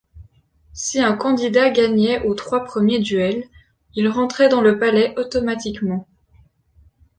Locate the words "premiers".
2.63-2.97